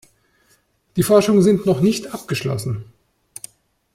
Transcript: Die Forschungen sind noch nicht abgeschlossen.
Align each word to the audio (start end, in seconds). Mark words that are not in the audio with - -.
Die 0.95 1.03
Forschungen 1.03 1.43
sind 1.43 1.67
noch 1.67 1.79
nicht 1.79 2.11
abgeschlossen. 2.11 2.85